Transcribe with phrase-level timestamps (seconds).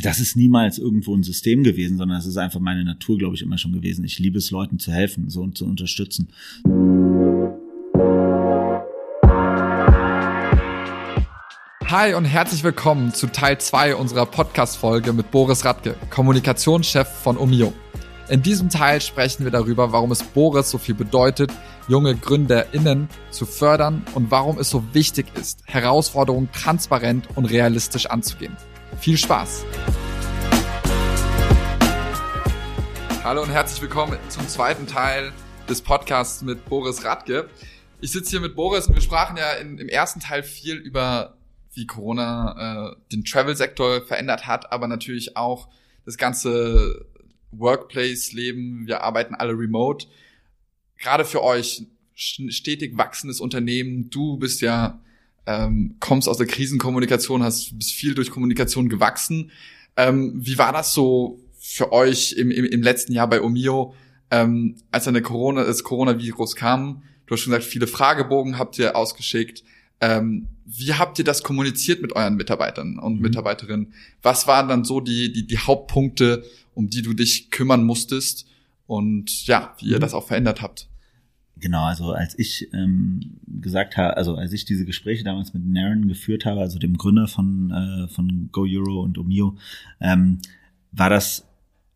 [0.00, 3.42] das ist niemals irgendwo ein System gewesen, sondern es ist einfach meine Natur, glaube ich,
[3.42, 4.04] immer schon gewesen.
[4.04, 6.28] Ich liebe es, Leuten zu helfen, so und zu unterstützen.
[11.84, 17.74] Hi und herzlich willkommen zu Teil 2 unserer Podcast-Folge mit Boris Radke, Kommunikationschef von Omio.
[18.30, 21.52] In diesem Teil sprechen wir darüber, warum es Boris so viel bedeutet,
[21.86, 28.56] junge GründerInnen zu fördern und warum es so wichtig ist, Herausforderungen transparent und realistisch anzugehen.
[29.00, 29.64] Viel Spaß!
[33.24, 35.32] Hallo und herzlich willkommen zum zweiten Teil
[35.68, 37.48] des Podcasts mit Boris Radke.
[38.00, 41.36] Ich sitze hier mit Boris und wir sprachen ja in, im ersten Teil viel über,
[41.74, 45.68] wie Corona äh, den Travel-Sektor verändert hat, aber natürlich auch
[46.04, 47.06] das ganze
[47.52, 48.86] Workplace-Leben.
[48.86, 50.06] Wir arbeiten alle remote.
[50.98, 54.10] Gerade für euch stetig wachsendes Unternehmen.
[54.10, 55.00] Du bist ja
[55.46, 59.50] ähm, kommst aus der Krisenkommunikation, hast bist viel durch Kommunikation gewachsen.
[59.96, 63.94] Ähm, wie war das so für euch im, im, im letzten Jahr bei Omio,
[64.30, 67.02] ähm, als dann der Corona, das Coronavirus kam?
[67.26, 69.64] Du hast schon gesagt, viele Fragebogen habt ihr ausgeschickt.
[70.00, 73.22] Ähm, wie habt ihr das kommuniziert mit euren Mitarbeitern und mhm.
[73.22, 73.92] Mitarbeiterinnen?
[74.22, 78.46] Was waren dann so die, die, die Hauptpunkte, um die du dich kümmern musstest?
[78.86, 80.00] Und ja, wie ihr mhm.
[80.00, 80.88] das auch verändert habt?
[81.62, 86.08] Genau, also als ich ähm, gesagt habe, also als ich diese Gespräche damals mit Naren
[86.08, 89.56] geführt habe, also dem Gründer von, äh, von Go Euro und Omio,
[90.00, 90.40] ähm,
[90.90, 91.46] war das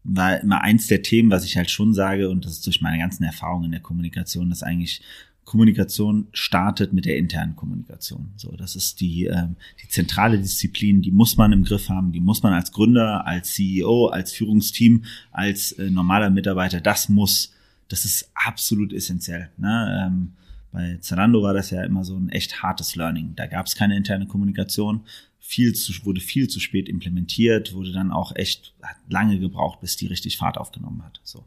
[0.05, 2.98] war immer eins der Themen, was ich halt schon sage, und das ist durch meine
[2.98, 5.03] ganzen Erfahrungen in der Kommunikation, dass eigentlich
[5.45, 8.28] Kommunikation startet mit der internen Kommunikation.
[8.36, 12.20] So, das ist die, ähm, die zentrale Disziplin, die muss man im Griff haben, die
[12.20, 17.55] muss man als Gründer, als CEO, als Führungsteam, als äh, normaler Mitarbeiter, das muss
[17.89, 19.51] das ist absolut essentiell.
[19.56, 20.06] Ne?
[20.06, 20.33] Ähm,
[20.73, 23.33] bei Zalando war das ja immer so ein echt hartes Learning.
[23.37, 25.03] Da gab es keine interne Kommunikation.
[25.39, 28.75] Viel zu, wurde viel zu spät implementiert, wurde dann auch echt
[29.09, 31.20] lange gebraucht, bis die richtig Fahrt aufgenommen hat.
[31.23, 31.45] So.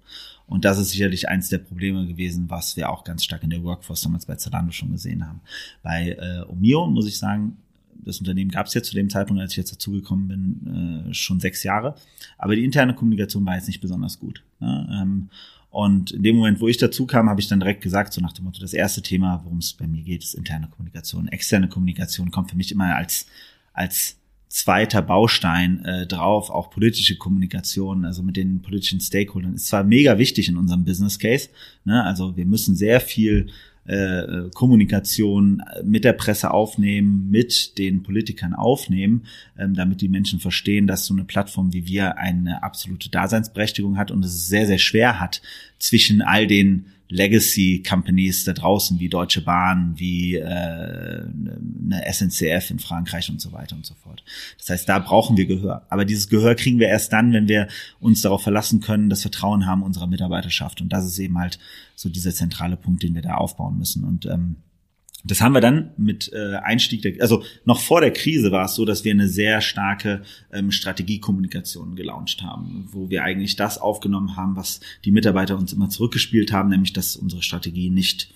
[0.48, 3.62] Und das ist sicherlich eins der Probleme gewesen, was wir auch ganz stark in der
[3.64, 5.42] Workforce damals bei Zalando schon gesehen haben.
[5.84, 7.58] Bei äh, Omio muss ich sagen,
[7.94, 11.40] das Unternehmen gab es ja zu dem Zeitpunkt, als ich jetzt dazugekommen bin, äh, schon
[11.40, 11.96] sechs Jahre.
[12.38, 14.44] Aber die interne Kommunikation war jetzt nicht besonders gut.
[14.60, 14.90] Ne?
[14.92, 15.30] Ähm,
[15.72, 18.34] und in dem Moment, wo ich dazu kam, habe ich dann direkt gesagt, so nach
[18.34, 21.28] dem Motto, das erste Thema, worum es bei mir geht, ist interne Kommunikation.
[21.28, 23.28] Externe Kommunikation kommt für mich immer als,
[23.74, 29.84] als zweiter Baustein äh, drauf, auch politische Kommunikation, also mit den politischen Stakeholdern, ist zwar
[29.84, 31.50] mega wichtig in unserem Business Case,
[31.86, 32.04] ne?
[32.04, 33.52] also wir müssen sehr viel
[33.90, 39.24] äh, Kommunikation mit der Presse aufnehmen, mit den Politikern aufnehmen,
[39.58, 44.12] ähm, damit die Menschen verstehen, dass so eine Plattform wie wir eine absolute Daseinsberechtigung hat
[44.12, 45.42] und es sehr, sehr schwer hat,
[45.80, 52.78] zwischen all den Legacy Companies da draußen wie Deutsche Bahn, wie äh, eine SNCF in
[52.78, 54.24] Frankreich und so weiter und so fort.
[54.60, 55.88] Das heißt, da brauchen wir Gehör.
[55.90, 57.68] Aber dieses Gehör kriegen wir erst dann, wenn wir
[58.00, 60.82] uns darauf verlassen können, das Vertrauen haben unserer Mitarbeiterschaft.
[60.82, 61.58] Und das ist eben halt
[61.96, 64.04] so dieser zentrale Punkt, den wir da aufbauen müssen.
[64.04, 64.58] Und ähm,
[65.24, 68.76] das haben wir dann mit äh, Einstieg der, also noch vor der Krise war es
[68.76, 70.22] so, dass wir eine sehr starke
[70.52, 75.90] ähm, Strategiekommunikation gelauncht haben, wo wir eigentlich das aufgenommen haben, was die Mitarbeiter uns immer
[75.90, 78.34] zurückgespielt haben, nämlich dass unsere Strategie nicht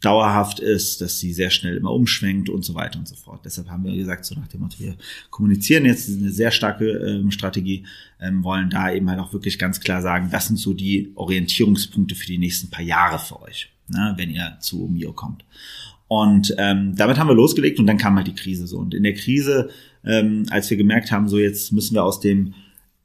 [0.00, 3.40] dauerhaft ist, dass sie sehr schnell immer umschwenkt und so weiter und so fort.
[3.44, 4.96] Deshalb haben wir gesagt, so nach dem Motto, wir
[5.30, 7.86] kommunizieren jetzt eine sehr starke ähm, Strategie,
[8.20, 12.14] ähm, wollen da eben halt auch wirklich ganz klar sagen, das sind so die Orientierungspunkte
[12.14, 15.44] für die nächsten paar Jahre für euch, ne, wenn ihr zu Mio kommt.
[16.08, 18.78] Und ähm, damit haben wir losgelegt und dann kam halt die Krise so.
[18.78, 19.70] Und in der Krise,
[20.04, 22.54] ähm, als wir gemerkt haben, so jetzt müssen wir aus dem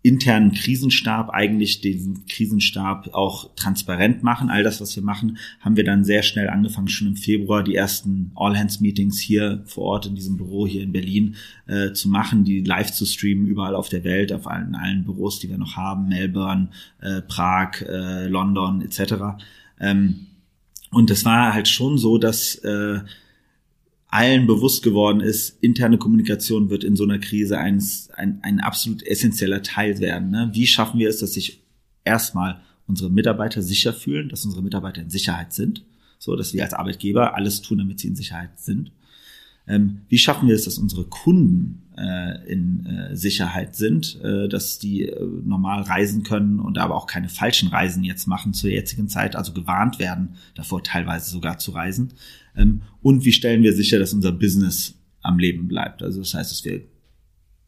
[0.02, 4.50] internen Krisenstab eigentlich den Krisenstab auch transparent machen.
[4.50, 7.76] All das, was wir machen, haben wir dann sehr schnell angefangen, schon im Februar die
[7.76, 11.36] ersten All-Hands-Meetings hier vor Ort in diesem Büro hier in Berlin
[11.68, 15.40] äh, zu machen, die live zu streamen überall auf der Welt, auf allen, allen Büros,
[15.40, 16.70] die wir noch haben, Melbourne,
[17.02, 19.42] äh, Prag, äh, London etc.
[19.82, 20.28] Ähm,
[20.92, 23.00] und es war halt schon so, dass äh,
[24.08, 27.84] allen bewusst geworden ist, interne Kommunikation wird in so einer Krise ein,
[28.16, 30.32] ein, ein absolut essentieller Teil werden.
[30.32, 30.50] Ne?
[30.54, 31.62] Wie schaffen wir es, dass sich
[32.04, 35.86] erstmal unsere Mitarbeiter sicher fühlen, dass unsere Mitarbeiter in Sicherheit sind,
[36.18, 38.92] so dass wir als Arbeitgeber alles tun, damit sie in Sicherheit sind.
[39.68, 41.84] Ähm, wie schaffen wir es, dass unsere Kunden
[42.48, 47.30] in äh, Sicherheit sind, äh, dass die äh, normal reisen können und aber auch keine
[47.30, 52.14] falschen Reisen jetzt machen zur jetzigen Zeit, also gewarnt werden, davor teilweise sogar zu reisen.
[52.56, 56.02] Ähm, und wie stellen wir sicher, dass unser Business am Leben bleibt?
[56.02, 56.82] Also das heißt, dass wir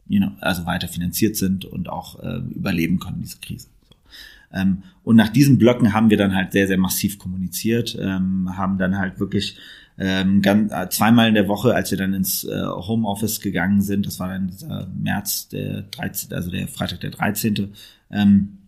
[0.06, 3.68] you know, also weiter finanziert sind und auch äh, überleben können, diese Krise.
[4.52, 8.78] Ähm, und nach diesen Blöcken haben wir dann halt sehr, sehr massiv kommuniziert, ähm, haben
[8.78, 9.56] dann halt wirklich
[9.98, 14.06] ähm, ganz, äh, zweimal in der Woche, als wir dann ins äh, Homeoffice gegangen sind,
[14.06, 17.72] das war dann dieser März, der 13., also der Freitag der 13.,
[18.10, 18.58] ähm,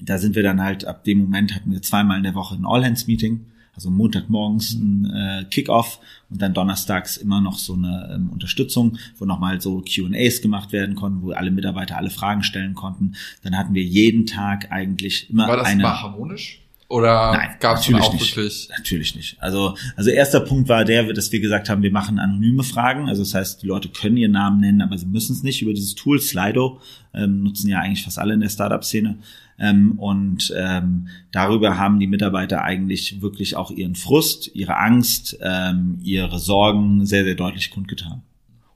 [0.00, 2.66] da sind wir dann halt, ab dem Moment hatten wir zweimal in der Woche ein
[2.66, 6.00] All-Hands-Meeting, also Montagmorgens ein äh, Kickoff
[6.30, 10.94] und dann donnerstags immer noch so eine ähm, Unterstützung, wo nochmal so Q&As gemacht werden
[10.94, 13.14] konnten, wo alle Mitarbeiter alle Fragen stellen konnten.
[13.42, 15.82] Dann hatten wir jeden Tag eigentlich immer War das eine...
[15.82, 16.65] immer harmonisch?
[16.88, 18.36] Oder gab es auch nicht.
[18.36, 18.68] wirklich?
[18.76, 19.36] Natürlich nicht.
[19.42, 23.08] Also, also erster Punkt war der, dass wir gesagt haben, wir machen anonyme Fragen.
[23.08, 25.72] Also das heißt, die Leute können ihren Namen nennen, aber sie müssen es nicht über
[25.72, 26.20] dieses Tool.
[26.20, 26.80] Slido
[27.12, 29.18] ähm, nutzen ja eigentlich fast alle in der Startup-Szene.
[29.58, 35.98] Ähm, und ähm, darüber haben die Mitarbeiter eigentlich wirklich auch ihren Frust, ihre Angst, ähm,
[36.02, 38.22] ihre Sorgen sehr, sehr deutlich kundgetan.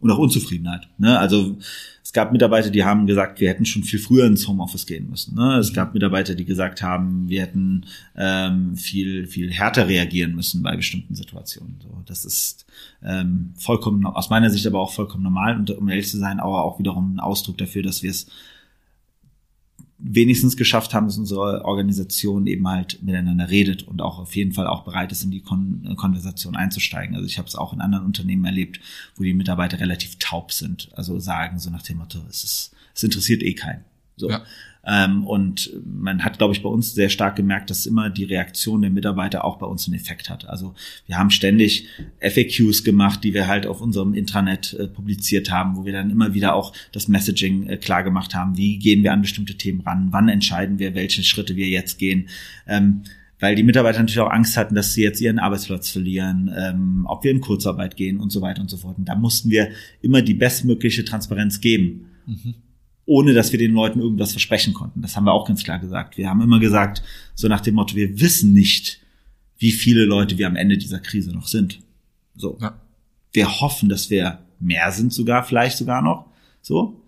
[0.00, 0.88] Und auch Unzufriedenheit.
[0.98, 1.18] Ne?
[1.18, 1.58] Also
[2.02, 5.36] es gab Mitarbeiter, die haben gesagt, wir hätten schon viel früher ins Homeoffice gehen müssen.
[5.36, 5.58] Ne?
[5.58, 7.86] Es gab Mitarbeiter, die gesagt haben, wir hätten
[8.16, 11.76] ähm, viel, viel härter reagieren müssen bei bestimmten Situationen.
[11.82, 12.66] So, das ist
[13.04, 16.64] ähm, vollkommen, aus meiner Sicht aber auch vollkommen normal und um ehrlich zu sein, aber
[16.64, 18.26] auch wiederum ein Ausdruck dafür, dass wir es
[20.02, 24.66] wenigstens geschafft haben, dass unsere Organisation eben halt miteinander redet und auch auf jeden Fall
[24.66, 27.14] auch bereit ist, in die Kon Konversation einzusteigen.
[27.14, 28.80] Also ich habe es auch in anderen Unternehmen erlebt,
[29.16, 33.02] wo die Mitarbeiter relativ taub sind, also sagen so nach dem Motto, es ist, es
[33.02, 33.84] interessiert eh keinen.
[34.16, 34.30] So.
[34.30, 34.42] Ja.
[34.86, 38.80] Ähm, und man hat, glaube ich, bei uns sehr stark gemerkt, dass immer die Reaktion
[38.80, 40.48] der Mitarbeiter auch bei uns einen Effekt hat.
[40.48, 40.74] Also
[41.06, 41.86] wir haben ständig
[42.20, 46.34] FAQs gemacht, die wir halt auf unserem Intranet äh, publiziert haben, wo wir dann immer
[46.34, 48.56] wieder auch das Messaging äh, klar gemacht haben.
[48.56, 50.08] Wie gehen wir an bestimmte Themen ran?
[50.12, 52.28] Wann entscheiden wir, welche Schritte wir jetzt gehen?
[52.66, 53.02] Ähm,
[53.38, 57.24] weil die Mitarbeiter natürlich auch Angst hatten, dass sie jetzt ihren Arbeitsplatz verlieren, ähm, ob
[57.24, 58.98] wir in Kurzarbeit gehen und so weiter und so fort.
[58.98, 59.70] Und da mussten wir
[60.02, 62.06] immer die bestmögliche Transparenz geben.
[62.26, 62.54] Mhm
[63.10, 65.02] ohne dass wir den Leuten irgendwas versprechen konnten.
[65.02, 66.16] Das haben wir auch ganz klar gesagt.
[66.16, 67.02] Wir haben immer gesagt,
[67.34, 69.00] so nach dem Motto, wir wissen nicht,
[69.58, 71.80] wie viele Leute wir am Ende dieser Krise noch sind.
[72.36, 72.56] So.
[72.60, 72.80] Ja.
[73.32, 76.26] Wir hoffen, dass wir mehr sind sogar, vielleicht sogar noch.
[76.62, 77.02] So.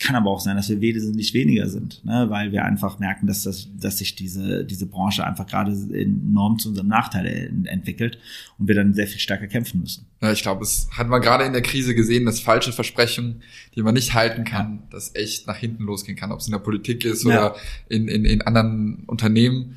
[0.00, 2.26] Kann aber auch sein, dass wir wesentlich weniger sind, ne?
[2.30, 6.70] weil wir einfach merken, dass, das, dass sich diese, diese Branche einfach gerade enorm zu
[6.70, 8.18] unserem Nachteil entwickelt
[8.58, 10.06] und wir dann sehr viel stärker kämpfen müssen.
[10.22, 13.42] Ja, ich glaube, es hat man gerade in der Krise gesehen, dass falsche Versprechen,
[13.74, 16.60] die man nicht halten kann, das echt nach hinten losgehen kann, ob es in der
[16.60, 17.30] Politik ist ja.
[17.30, 17.56] oder
[17.90, 19.76] in, in, in anderen Unternehmen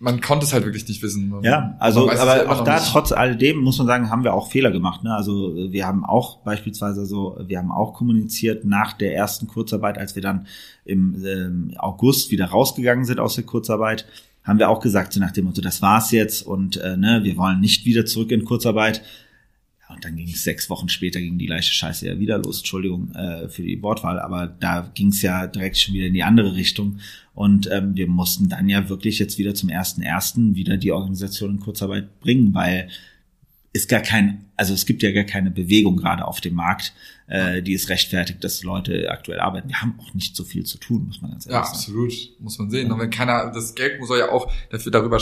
[0.00, 1.34] man konnte es halt wirklich nicht wissen.
[1.42, 2.90] Ja, also aber auch da nicht.
[2.92, 5.02] trotz alledem muss man sagen, haben wir auch Fehler gemacht.
[5.02, 5.14] Ne?
[5.14, 10.14] Also wir haben auch beispielsweise so, wir haben auch kommuniziert nach der ersten Kurzarbeit, als
[10.14, 10.46] wir dann
[10.84, 14.06] im ähm, August wieder rausgegangen sind aus der Kurzarbeit,
[14.44, 17.36] haben wir auch gesagt, so nach dem Motto, das war's jetzt und äh, ne, wir
[17.36, 19.02] wollen nicht wieder zurück in Kurzarbeit.
[19.88, 22.58] Und dann ging es sechs Wochen später ging die gleiche Scheiße ja wieder los.
[22.58, 26.22] Entschuldigung äh, für die Wortwahl, aber da ging es ja direkt schon wieder in die
[26.22, 27.00] andere Richtung.
[27.34, 31.52] Und ähm, wir mussten dann ja wirklich jetzt wieder zum ersten ersten wieder die Organisation
[31.52, 32.88] in Kurzarbeit bringen, weil
[33.72, 36.92] ist gar kein, also es gibt ja gar keine Bewegung gerade auf dem Markt,
[37.28, 39.68] äh, die es rechtfertigt, dass Leute aktuell arbeiten.
[39.68, 41.74] Wir haben auch nicht so viel zu tun, muss man ganz ehrlich ja, sagen.
[41.74, 42.90] Ja, absolut, muss man sehen.
[42.90, 45.20] Und wenn keiner, das Geld soll ja auch dafür darüber,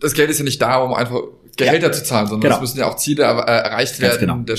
[0.00, 1.20] das Geld ist ja nicht da, um einfach
[1.56, 2.56] Gehälter ja, zu zahlen, sondern genau.
[2.56, 4.20] es müssen ja auch Ziele äh, erreicht werden.
[4.20, 4.38] Genau.
[4.38, 4.56] Der,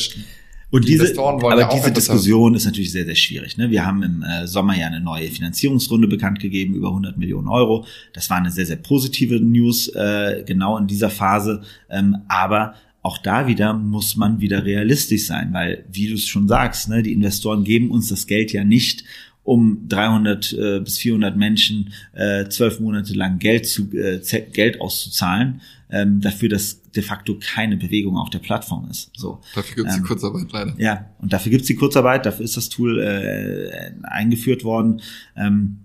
[0.72, 2.56] und diese, aber ja diese Diskussion haben.
[2.56, 3.58] ist natürlich sehr, sehr schwierig.
[3.58, 3.70] Ne?
[3.70, 7.86] Wir haben im äh, Sommer ja eine neue Finanzierungsrunde bekannt gegeben, über 100 Millionen Euro.
[8.14, 11.62] Das war eine sehr, sehr positive News, äh, genau in dieser Phase.
[11.90, 12.74] Ähm, aber
[13.04, 17.04] auch da wieder muss man wieder realistisch sein, weil, wie du es schon sagst, ne,
[17.04, 19.04] die Investoren geben uns das Geld ja nicht,
[19.46, 24.20] um 300 äh, bis 400 Menschen äh, zwölf Monate lang Geld, zu, äh,
[24.52, 25.62] Geld auszuzahlen,
[25.92, 29.12] ähm, dafür, dass de facto keine Bewegung auf der Plattform ist.
[29.16, 29.40] So.
[29.54, 30.74] Dafür gibt's ähm, die Kurzarbeit leider.
[30.78, 35.02] Ja, und dafür gibt's die Kurzarbeit, dafür ist das Tool äh, eingeführt worden.
[35.38, 35.78] Ähm,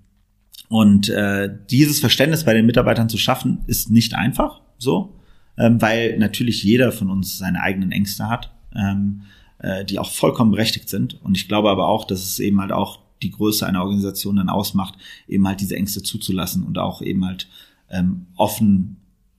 [0.69, 5.17] und äh, dieses Verständnis bei den Mitarbeitern zu schaffen, ist nicht einfach so,
[5.59, 9.23] ähm, weil natürlich jeder von uns seine eigenen Ängste hat, ähm,
[9.59, 11.23] äh, die auch vollkommen berechtigt sind.
[11.23, 14.49] Und ich glaube aber auch, dass es eben halt auch die Größe einer Organisation dann
[14.49, 14.95] ausmacht,
[15.29, 17.49] eben halt diese Ängste zuzulassen und auch eben halt
[17.91, 18.97] ähm, offen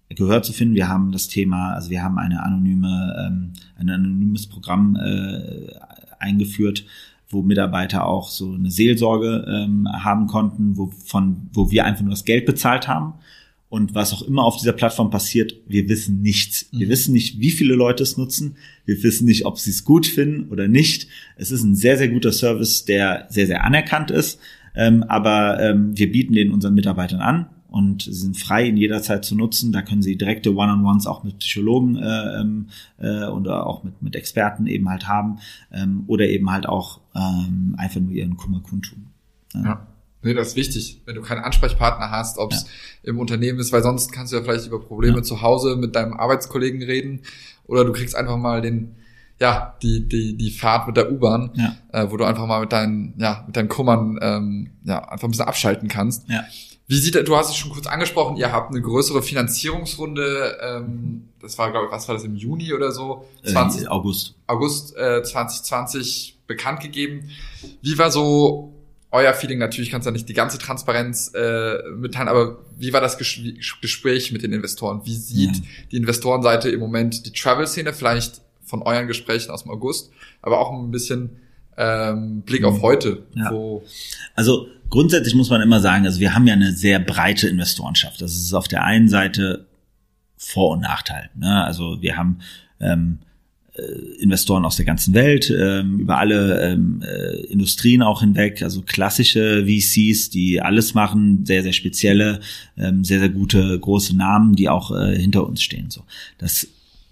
[0.10, 0.76] Gehör zu finden.
[0.76, 5.68] Wir haben das Thema, also wir haben eine anonyme, ähm, ein anonymes Programm äh,
[6.20, 6.86] eingeführt,
[7.30, 12.12] wo Mitarbeiter auch so eine Seelsorge ähm, haben konnten, wo, von, wo wir einfach nur
[12.12, 13.14] das Geld bezahlt haben.
[13.72, 16.68] Und was auch immer auf dieser Plattform passiert, wir wissen nichts.
[16.74, 16.92] Wir mhm.
[16.92, 18.58] wissen nicht, wie viele Leute es nutzen.
[18.84, 21.08] Wir wissen nicht, ob sie es gut finden oder nicht.
[21.38, 24.42] Es ist ein sehr, sehr guter Service, der sehr, sehr anerkannt ist.
[24.76, 29.02] Ähm, aber ähm, wir bieten den unseren Mitarbeitern an und sie sind frei in jeder
[29.02, 29.72] Zeit zu nutzen.
[29.72, 34.18] Da können sie direkte One-on-Ones auch mit Psychologen äh, ähm, äh, oder auch mit, mit
[34.18, 35.40] Experten eben halt haben
[35.72, 39.06] ähm, oder eben halt auch ähm, einfach nur ihren Kummer kundtun.
[39.54, 39.64] Ja.
[39.64, 39.88] ja.
[40.24, 43.10] Nee, das ist wichtig, wenn du keinen Ansprechpartner hast, ob es ja.
[43.10, 45.24] im Unternehmen ist, weil sonst kannst du ja vielleicht über Probleme ja.
[45.24, 47.22] zu Hause mit deinem Arbeitskollegen reden
[47.66, 48.96] oder du kriegst einfach mal den,
[49.40, 51.76] ja, die, die, die Fahrt mit der U-Bahn, ja.
[51.92, 55.32] äh, wo du einfach mal mit deinen, ja, mit deinen Kummern ähm, ja, einfach ein
[55.32, 56.30] bisschen abschalten kannst.
[56.30, 56.44] Ja.
[56.88, 61.58] Wie sieht du hast es schon kurz angesprochen, ihr habt eine größere Finanzierungsrunde, ähm, das
[61.58, 63.26] war, glaube ich, was war das im Juni oder so?
[63.44, 64.36] 20, äh, August.
[64.46, 67.30] August äh, 2020 bekannt gegeben.
[67.82, 68.71] Wie war so
[69.12, 69.60] euer Feeling?
[69.60, 73.40] Natürlich kannst du ja nicht die ganze Transparenz äh, mitteilen, aber wie war das Ges
[73.82, 75.02] Gespräch mit den Investoren?
[75.06, 75.64] Wie sieht ja.
[75.92, 77.94] die Investorenseite im Moment die Travel-Szene?
[77.94, 81.42] Vielleicht von euren Gesprächen aus dem August, aber auch ein bisschen
[81.78, 82.82] ähm, Blick auf mhm.
[82.82, 83.24] heute.
[83.36, 83.52] Ja.
[84.36, 88.22] Also grundsätzlich muss man immer sagen, also wir haben ja eine sehr breite Investorenschaft.
[88.22, 89.66] Das ist auf der einen Seite
[90.38, 91.30] Vor- und Nachteil.
[91.36, 91.64] Ne?
[91.64, 92.40] Also wir haben
[92.80, 93.31] ähm, äh,
[94.20, 99.66] Investoren aus der ganzen Welt, ähm, über alle ähm, äh, Industrien auch hinweg, also klassische
[99.66, 102.42] VCs, die alles machen, sehr, sehr spezielle,
[102.78, 105.90] ähm, sehr, sehr gute, große Namen, die auch äh, hinter uns stehen.
[105.90, 106.04] So,
[106.38, 106.68] Das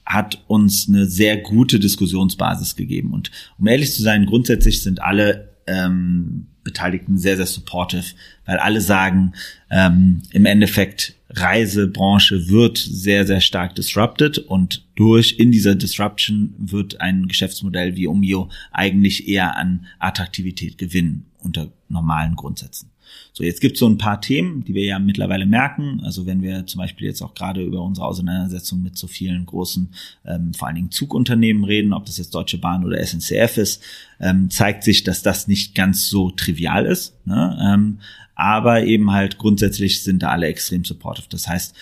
[0.06, 3.14] hat uns eine sehr gute Diskussionsbasis gegeben.
[3.14, 8.82] Und um ehrlich zu sein, grundsätzlich sind alle ähm, Beteiligten sehr, sehr supportive, weil alle
[8.82, 9.34] sagen,
[9.70, 17.02] ähm, im Endeffekt Reisebranche wird sehr, sehr stark disrupted und durch in dieser Disruption wird
[17.02, 22.92] ein Geschäftsmodell wie Omio eigentlich eher an Attraktivität gewinnen unter normalen Grundsätzen.
[23.34, 26.02] So, jetzt gibt es so ein paar Themen, die wir ja mittlerweile merken.
[26.04, 29.90] Also wenn wir zum Beispiel jetzt auch gerade über unsere Auseinandersetzung mit so vielen großen,
[30.26, 33.84] ähm, vor allen Dingen Zugunternehmen reden, ob das jetzt Deutsche Bahn oder SNCF ist,
[34.20, 37.16] ähm, zeigt sich, dass das nicht ganz so trivial ist.
[37.26, 37.58] Ne?
[37.62, 38.00] Ähm,
[38.40, 41.28] aber eben halt grundsätzlich sind da alle extrem supportive.
[41.30, 41.76] Das heißt,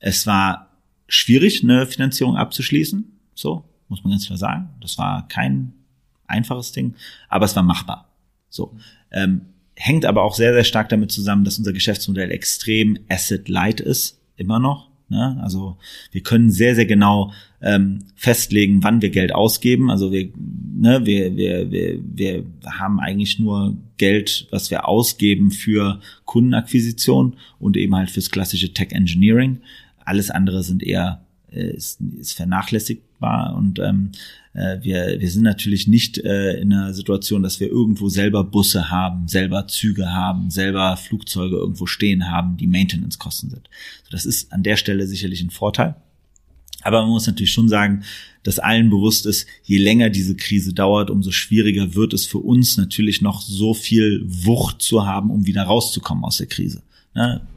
[0.00, 0.68] es war
[1.08, 3.10] schwierig, eine Finanzierung abzuschließen.
[3.34, 4.68] So, muss man ganz klar sagen.
[4.82, 5.72] Das war kein
[6.26, 6.94] einfaches Ding,
[7.30, 8.12] aber es war machbar.
[8.50, 8.76] So.
[9.12, 9.46] Ähm,
[9.76, 14.58] hängt aber auch sehr, sehr stark damit zusammen, dass unser Geschäftsmodell extrem asset-light ist, immer
[14.58, 14.90] noch.
[15.14, 15.38] Ne?
[15.42, 15.76] Also
[16.10, 19.90] wir können sehr, sehr genau ähm, festlegen, wann wir Geld ausgeben.
[19.90, 20.28] Also wir,
[20.76, 27.76] ne, wir, wir, wir, wir haben eigentlich nur Geld, was wir ausgeben für Kundenakquisition und
[27.76, 29.60] eben halt fürs klassische Tech Engineering.
[30.04, 32.32] Alles andere sind eher äh, ist, ist
[33.24, 34.12] vernachlässigbar und ähm,
[34.52, 38.90] äh, wir, wir sind natürlich nicht äh, in einer Situation, dass wir irgendwo selber Busse
[38.90, 43.68] haben, selber Züge haben, selber Flugzeuge irgendwo stehen haben, die Maintenance-Kosten sind.
[44.04, 45.96] So, das ist an der Stelle sicherlich ein Vorteil.
[46.82, 48.04] Aber man muss natürlich schon sagen,
[48.42, 52.76] dass allen bewusst ist, je länger diese Krise dauert, umso schwieriger wird es für uns
[52.76, 56.82] natürlich noch so viel Wucht zu haben, um wieder rauszukommen aus der Krise.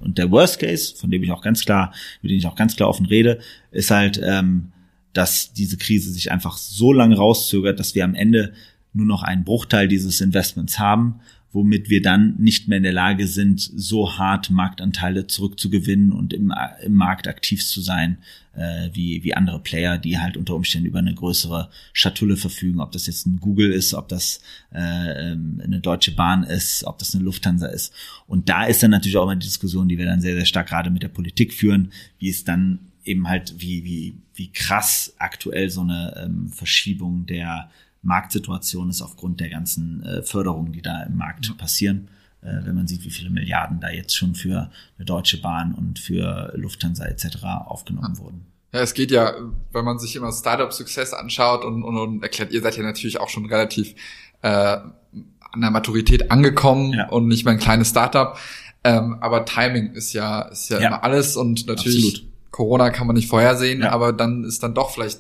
[0.02, 2.76] Und der Worst Case, von dem ich auch ganz klar, über den ich auch ganz
[2.76, 3.40] klar offen rede,
[3.72, 4.72] ist halt, ähm,
[5.18, 8.54] dass diese Krise sich einfach so lange rauszögert, dass wir am Ende
[8.94, 11.16] nur noch einen Bruchteil dieses Investments haben,
[11.52, 16.54] womit wir dann nicht mehr in der Lage sind, so hart Marktanteile zurückzugewinnen und im,
[16.84, 18.20] im Markt aktiv zu sein,
[18.56, 22.92] äh, wie, wie andere Player, die halt unter Umständen über eine größere Schatulle verfügen, ob
[22.92, 27.16] das jetzt ein Google ist, ob das äh, ähm, eine Deutsche Bahn ist, ob das
[27.16, 27.92] eine Lufthansa ist.
[28.28, 30.68] Und da ist dann natürlich auch immer die Diskussion, die wir dann sehr, sehr stark
[30.68, 35.70] gerade mit der Politik führen, wie es dann eben halt, wie, wie, wie krass aktuell
[35.70, 37.70] so eine ähm, Verschiebung der
[38.02, 41.58] Marktsituation ist aufgrund der ganzen äh, Förderungen, die da im Markt mhm.
[41.58, 42.08] passieren.
[42.42, 46.00] Äh, wenn man sieht, wie viele Milliarden da jetzt schon für eine Deutsche Bahn und
[46.00, 47.44] für Lufthansa etc.
[47.66, 48.24] aufgenommen ja.
[48.24, 48.46] wurden.
[48.74, 49.34] Ja, es geht ja,
[49.72, 53.20] wenn man sich immer Startup Success anschaut und, und, und erklärt, ihr seid ja natürlich
[53.20, 53.96] auch schon relativ
[54.42, 57.10] äh, an der Maturität angekommen ja.
[57.10, 58.38] und nicht mehr ein kleines Startup.
[58.84, 60.88] Ähm, aber Timing ist ja, ist ja, ja.
[60.88, 62.27] immer alles und natürlich Absolut.
[62.52, 63.92] Corona kann man nicht vorhersehen, ja.
[63.92, 65.20] aber dann ist dann doch vielleicht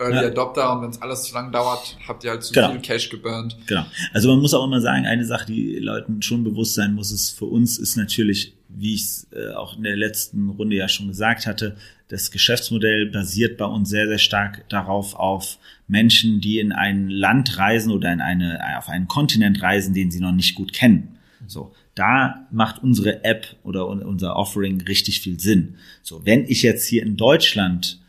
[0.00, 0.26] Early ja.
[0.28, 2.70] Adopter und wenn es alles zu lang dauert, habt ihr halt zu genau.
[2.70, 3.56] viel Cash geburnt.
[3.66, 3.84] Genau.
[4.12, 7.36] Also man muss auch immer sagen, eine Sache, die Leuten schon bewusst sein muss, ist
[7.36, 11.08] für uns ist natürlich, wie ich es äh, auch in der letzten Runde ja schon
[11.08, 15.58] gesagt hatte, das Geschäftsmodell basiert bei uns sehr, sehr stark darauf auf
[15.88, 20.20] Menschen, die in ein Land reisen oder in eine, auf einen Kontinent reisen, den sie
[20.20, 21.18] noch nicht gut kennen.
[21.46, 25.76] So da macht unsere App oder unser Offering richtig viel Sinn.
[26.02, 28.00] So, wenn ich jetzt hier in Deutschland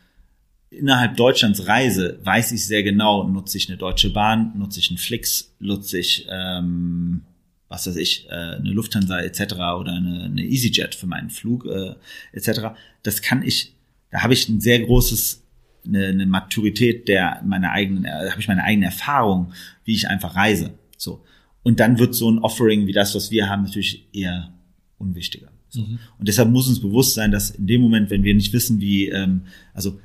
[0.70, 4.98] innerhalb Deutschlands reise, weiß ich sehr genau, nutze ich eine Deutsche Bahn, nutze ich einen
[4.98, 7.22] Flix, nutze ich ähm,
[7.70, 9.54] was weiß ich, äh, eine Lufthansa etc.
[9.78, 11.94] oder eine, eine EasyJet für meinen Flug äh,
[12.32, 12.76] etc.
[13.04, 13.74] Das kann ich,
[14.10, 15.46] da habe ich ein sehr großes
[15.86, 19.52] eine, eine Maturität der meiner eigenen, äh, habe ich meine eigene Erfahrung,
[19.84, 20.74] wie ich einfach reise.
[20.96, 21.24] So
[21.62, 24.52] und dann wird so ein Offering wie das, was wir haben, natürlich eher
[24.98, 25.48] unwichtiger.
[25.68, 25.82] So.
[25.82, 25.98] Mhm.
[26.18, 29.08] Und deshalb muss uns bewusst sein, dass in dem Moment, wenn wir nicht wissen, wie,
[29.08, 29.98] ähm, also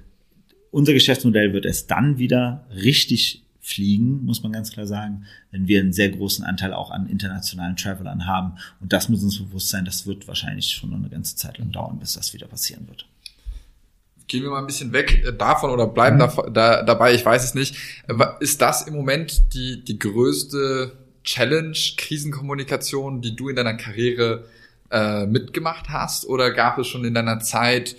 [0.72, 5.80] unser Geschäftsmodell wird erst dann wieder richtig fliegen, muss man ganz klar sagen, wenn wir
[5.80, 8.54] einen sehr großen Anteil auch an internationalen Travelern haben.
[8.80, 11.72] Und das muss uns bewusst sein, das wird wahrscheinlich schon noch eine ganze Zeit lang
[11.72, 13.08] dauern, bis das wieder passieren wird.
[14.28, 16.20] Gehen wir mal ein bisschen weg äh, davon oder bleiben mhm.
[16.20, 17.76] da, da, dabei, ich weiß es nicht.
[18.40, 24.46] Ist das im Moment die, die größte Challenge, Krisenkommunikation, die du in deiner Karriere
[24.92, 26.26] äh, mitgemacht hast?
[26.26, 27.96] Oder gab es schon in deiner Zeit,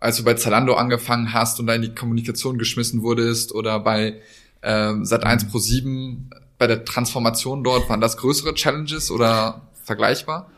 [0.00, 4.20] als du bei Zalando angefangen hast und da in die Kommunikation geschmissen wurdest oder bei
[4.62, 10.50] ähm, Sat1 Pro 7 bei der Transformation dort, waren das größere Challenges oder vergleichbar?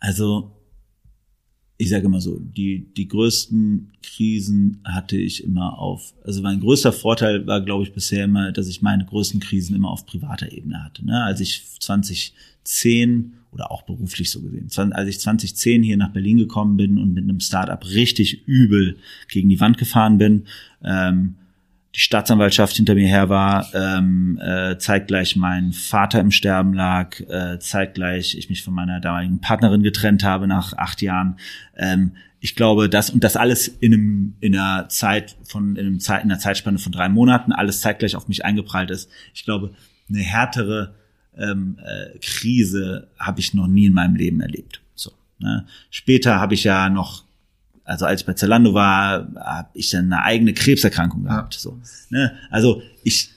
[0.00, 0.50] Also
[1.80, 6.92] ich sage immer so, die, die größten Krisen hatte ich immer auf, also mein größter
[6.92, 10.82] Vorteil war, glaube ich, bisher immer, dass ich meine größten Krisen immer auf privater Ebene
[10.84, 11.06] hatte.
[11.06, 11.22] Ne?
[11.22, 16.76] Als ich 2010 oder auch beruflich so gesehen, als ich 2010 hier nach Berlin gekommen
[16.76, 18.96] bin und mit einem Startup richtig übel
[19.28, 20.46] gegen die Wand gefahren bin,
[20.82, 21.36] ähm,
[21.98, 27.58] die Staatsanwaltschaft hinter mir her war, ähm, äh, zeitgleich mein Vater im Sterben lag, äh,
[27.58, 31.40] zeitgleich ich mich von meiner damaligen Partnerin getrennt habe nach acht Jahren.
[31.76, 35.98] Ähm, ich glaube, das und das alles in einem in einer Zeit von in, einem
[35.98, 39.10] Zeit, in einer Zeitspanne von drei Monaten, alles zeitgleich auf mich eingeprallt ist.
[39.34, 39.74] Ich glaube,
[40.08, 40.94] eine härtere
[41.36, 44.82] ähm, äh, Krise habe ich noch nie in meinem Leben erlebt.
[44.94, 45.10] So.
[45.40, 45.66] Ne?
[45.90, 47.24] Später habe ich ja noch
[47.88, 51.54] also als ich bei Zalando war, habe ich dann eine eigene Krebserkrankung gehabt.
[51.54, 51.60] Ja.
[51.60, 51.78] So,
[52.10, 52.32] ne?
[52.50, 53.30] Also ich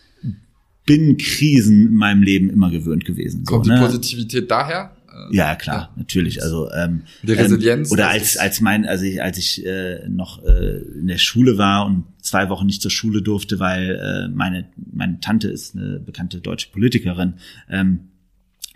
[0.86, 3.46] bin Krisen in meinem Leben immer gewöhnt gewesen.
[3.46, 3.86] Kommt so, die ne?
[3.86, 4.96] Positivität daher?
[5.31, 5.89] Ja, klar, ja.
[5.96, 6.43] natürlich.
[6.43, 7.89] Also ähm, die Resilienz.
[7.89, 11.58] Ähm, oder als als mein, also ich, als ich äh, noch äh, in der Schule
[11.58, 16.00] war und zwei Wochen nicht zur Schule durfte, weil äh, meine meine Tante ist eine
[16.00, 17.36] bekannte deutsche Politikerin.
[17.70, 18.11] Ähm,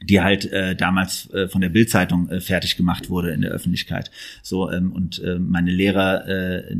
[0.05, 4.11] die halt äh, damals äh, von der Bildzeitung äh, fertig gemacht wurde in der Öffentlichkeit.
[4.41, 6.75] So ähm, und äh, meine Lehrer äh,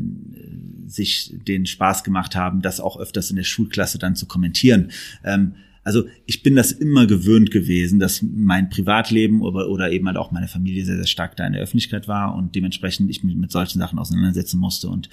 [0.88, 4.92] sich den Spaß gemacht haben, das auch öfters in der Schulklasse dann zu kommentieren.
[5.24, 10.18] Ähm, also ich bin das immer gewöhnt gewesen, dass mein Privatleben oder, oder eben halt
[10.18, 13.36] auch meine Familie sehr, sehr stark da in der Öffentlichkeit war und dementsprechend ich mich
[13.36, 14.90] mit solchen Sachen auseinandersetzen musste.
[14.90, 15.10] Und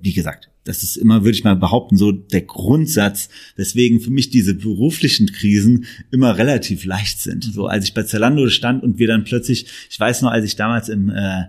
[0.00, 4.30] wie gesagt, das ist immer, würde ich mal behaupten, so der Grundsatz, weswegen für mich
[4.30, 7.44] diese beruflichen Krisen immer relativ leicht sind.
[7.44, 10.56] So als ich bei Zalando stand und wir dann plötzlich, ich weiß noch, als ich
[10.56, 11.44] damals im äh,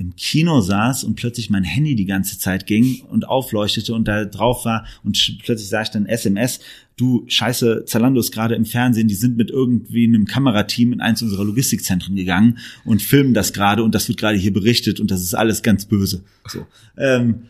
[0.00, 4.24] im Kino saß und plötzlich mein Handy die ganze Zeit ging und aufleuchtete und da
[4.24, 6.60] drauf war und plötzlich sah ich dann SMS,
[6.96, 11.20] du scheiße, Zalando ist gerade im Fernsehen, die sind mit irgendwie einem Kamerateam in eins
[11.20, 15.20] unserer Logistikzentren gegangen und filmen das gerade und das wird gerade hier berichtet und das
[15.20, 16.24] ist alles ganz böse.
[16.48, 17.42] So, ähm,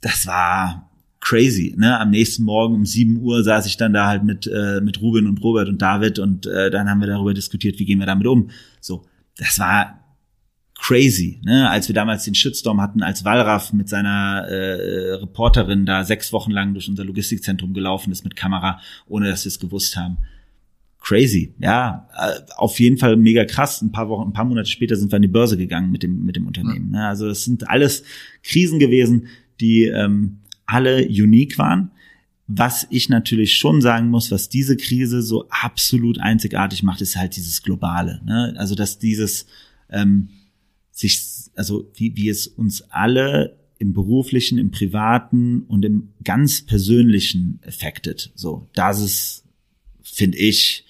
[0.00, 1.74] das war crazy.
[1.76, 2.00] Ne?
[2.00, 5.26] Am nächsten Morgen um 7 Uhr saß ich dann da halt mit, äh, mit Ruben
[5.26, 8.26] und Robert und David und äh, dann haben wir darüber diskutiert, wie gehen wir damit
[8.26, 8.48] um.
[8.80, 9.04] So,
[9.36, 9.99] das war
[10.80, 11.68] crazy, ne?
[11.68, 16.50] Als wir damals den Shitstorm hatten, als Wallraff mit seiner äh, Reporterin da sechs Wochen
[16.50, 20.16] lang durch unser Logistikzentrum gelaufen ist mit Kamera, ohne dass wir es gewusst haben.
[20.98, 23.82] Crazy, ja, äh, auf jeden Fall mega krass.
[23.82, 26.24] Ein paar Wochen, ein paar Monate später sind wir an die Börse gegangen mit dem
[26.24, 26.90] mit dem Unternehmen.
[26.90, 27.06] Ne?
[27.06, 28.02] Also es sind alles
[28.42, 29.28] Krisen gewesen,
[29.60, 31.90] die ähm, alle unique waren.
[32.46, 37.36] Was ich natürlich schon sagen muss, was diese Krise so absolut einzigartig macht, ist halt
[37.36, 38.20] dieses Globale.
[38.24, 38.54] Ne?
[38.56, 39.46] Also dass dieses
[39.90, 40.28] ähm,
[41.00, 41.22] sich,
[41.56, 48.30] also wie, wie es uns alle im beruflichen, im privaten und im ganz persönlichen affected.
[48.34, 49.44] So, das ist,
[50.02, 50.84] finde ich,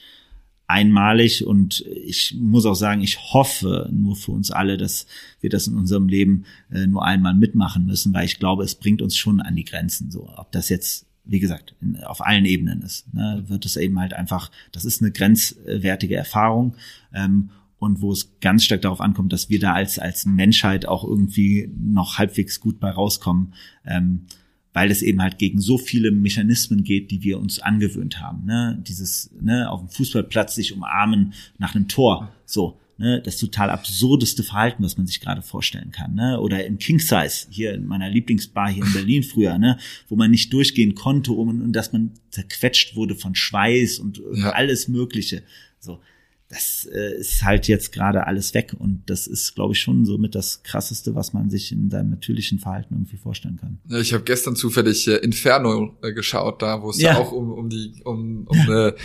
[0.66, 5.06] einmalig und ich muss auch sagen, ich hoffe nur für uns alle, dass
[5.40, 9.02] wir das in unserem Leben äh, nur einmal mitmachen müssen, weil ich glaube, es bringt
[9.02, 10.10] uns schon an die Grenzen.
[10.10, 14.00] So, ob das jetzt wie gesagt, in, auf allen Ebenen ist, ne, wird es eben
[14.00, 16.74] halt einfach, das ist eine grenzwertige Erfahrung.
[17.14, 21.02] Ähm, und wo es ganz stark darauf ankommt, dass wir da als, als Menschheit auch
[21.02, 23.54] irgendwie noch halbwegs gut bei rauskommen,
[23.86, 24.26] ähm,
[24.74, 28.44] weil es eben halt gegen so viele Mechanismen geht, die wir uns angewöhnt haben.
[28.44, 28.80] Ne?
[28.86, 32.78] Dieses ne, auf dem Fußballplatz sich umarmen nach einem Tor, so.
[32.98, 36.14] Ne, das total absurdeste Verhalten, was man sich gerade vorstellen kann.
[36.14, 36.38] Ne?
[36.38, 39.78] Oder im King Size, hier in meiner Lieblingsbar hier in Berlin früher, ne?
[40.10, 44.50] wo man nicht durchgehen konnte um, und dass man zerquetscht wurde von Schweiß und ja.
[44.50, 45.42] alles Mögliche.
[45.78, 46.02] So
[46.50, 50.18] das äh, ist halt jetzt gerade alles weg und das ist, glaube ich, schon so
[50.18, 53.78] mit das krasseste, was man sich in seinem natürlichen Verhalten irgendwie vorstellen kann.
[53.88, 57.16] Ja, ich habe gestern zufällig äh, Inferno äh, geschaut, da wo es ja.
[57.16, 58.96] auch um, um die um, um eine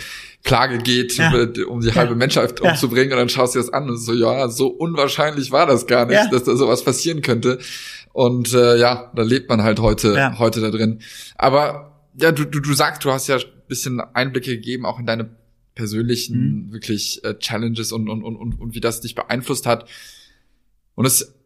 [0.42, 1.32] Klage geht, ja.
[1.68, 2.72] um die halbe Menschheit ja.
[2.72, 6.04] umzubringen und dann schaust du das an und so, ja, so unwahrscheinlich war das gar
[6.06, 7.60] nicht, dass da sowas passieren könnte.
[8.12, 11.00] Und äh, ja, da lebt man halt heute heute da drin.
[11.36, 15.06] Aber ja, du, du, du sagst, du hast ja ein bisschen Einblicke gegeben, auch in
[15.06, 15.30] deine
[15.76, 16.72] persönlichen mhm.
[16.72, 19.88] wirklich äh, Challenges und, und, und, und, und wie das dich beeinflusst hat.
[20.96, 21.36] Und es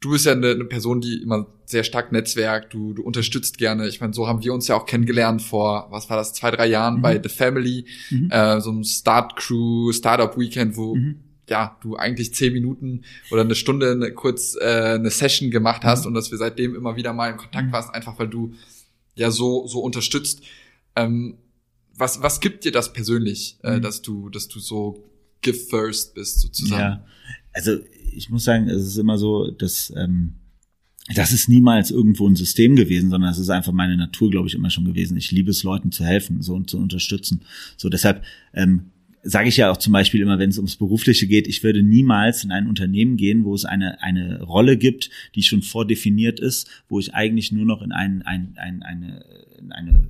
[0.00, 3.86] du bist ja eine, eine, Person, die immer sehr stark netzwerkt, du, du unterstützt gerne.
[3.86, 6.66] Ich meine, so haben wir uns ja auch kennengelernt vor, was war das, zwei, drei
[6.66, 7.02] Jahren mhm.
[7.02, 8.30] bei The Family, mhm.
[8.30, 11.20] äh, so einem Start Crew, Startup Weekend, wo mhm.
[11.48, 16.02] ja, du eigentlich zehn Minuten oder eine Stunde eine, kurz äh, eine Session gemacht hast
[16.02, 16.08] mhm.
[16.08, 17.72] und dass wir seitdem immer wieder mal in Kontakt mhm.
[17.72, 18.54] warst, einfach weil du
[19.14, 20.42] ja so, so unterstützt.
[20.96, 21.36] Ähm,
[22.00, 23.82] was, was gibt dir das persönlich, äh, mhm.
[23.82, 25.10] dass du, dass du so
[25.42, 26.80] give first bist sozusagen?
[26.80, 27.06] Ja,
[27.52, 27.78] also
[28.12, 30.34] ich muss sagen, es ist immer so, dass ähm,
[31.14, 34.54] das ist niemals irgendwo ein System gewesen, sondern es ist einfach meine Natur, glaube ich,
[34.54, 35.16] immer schon gewesen.
[35.16, 37.42] Ich liebe es, Leuten zu helfen, so und zu unterstützen.
[37.76, 38.22] So deshalb
[38.54, 38.90] ähm,
[39.22, 42.44] sage ich ja auch zum Beispiel immer, wenn es ums Berufliche geht, ich würde niemals
[42.44, 47.00] in ein Unternehmen gehen, wo es eine, eine Rolle gibt, die schon vordefiniert ist, wo
[47.00, 49.24] ich eigentlich nur noch in ein, ein, ein, eine,
[49.58, 50.08] in eine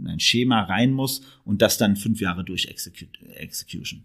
[0.00, 4.04] in ein Schema rein muss und das dann fünf Jahre durch Execution.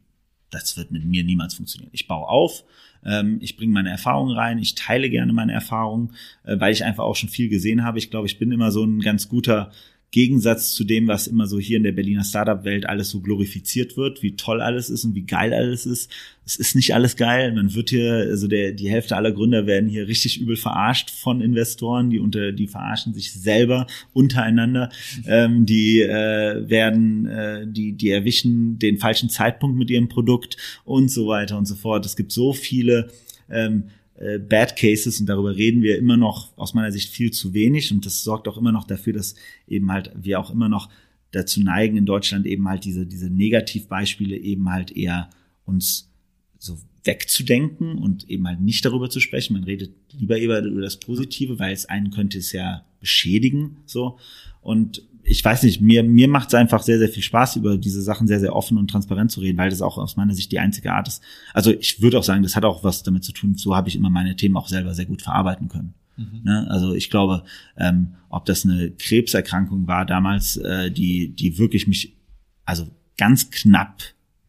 [0.51, 1.91] Das wird mit mir niemals funktionieren.
[1.93, 2.63] Ich baue auf,
[3.03, 7.03] ähm, ich bringe meine Erfahrungen rein, ich teile gerne meine Erfahrungen, äh, weil ich einfach
[7.03, 7.97] auch schon viel gesehen habe.
[7.97, 9.71] Ich glaube, ich bin immer so ein ganz guter
[10.15, 14.23] Gegensatz zu dem, was immer so hier in der Berliner Startup-Welt alles so glorifiziert wird,
[14.23, 16.09] wie toll alles ist und wie geil alles ist.
[16.45, 17.51] Es ist nicht alles geil.
[17.53, 21.41] Man wird hier, also der, die Hälfte aller Gründer werden hier richtig übel verarscht von
[21.41, 24.89] Investoren, die unter, die verarschen sich selber untereinander.
[25.27, 31.11] Ähm, die äh, werden, äh, die, die erwischen den falschen Zeitpunkt mit ihrem Produkt und
[31.11, 32.05] so weiter und so fort.
[32.05, 33.09] Es gibt so viele
[33.49, 37.53] ähm, äh, Bad Cases und darüber reden wir immer noch aus meiner Sicht viel zu
[37.53, 39.35] wenig und das sorgt auch immer noch dafür, dass
[39.67, 40.89] eben halt wir auch immer noch
[41.31, 45.29] dazu neigen in Deutschland eben halt diese diese Negativbeispiele eben halt eher
[45.65, 46.09] uns
[46.57, 49.53] so wegzudenken und eben halt nicht darüber zu sprechen.
[49.53, 54.17] Man redet lieber über, über das Positive, weil es einen könnte es ja beschädigen so
[54.61, 58.01] und ich weiß nicht, mir, mir macht es einfach sehr, sehr viel Spaß, über diese
[58.01, 60.59] Sachen sehr, sehr offen und transparent zu reden, weil das auch aus meiner Sicht die
[60.59, 61.23] einzige Art ist.
[61.53, 63.95] Also ich würde auch sagen, das hat auch was damit zu tun, so habe ich
[63.95, 65.95] immer meine Themen auch selber sehr gut verarbeiten können.
[66.17, 66.41] Mhm.
[66.43, 66.67] Ne?
[66.69, 67.43] Also ich glaube,
[67.75, 72.15] ähm, ob das eine Krebserkrankung war damals, äh, die, die wirklich mich,
[72.63, 74.03] also ganz knapp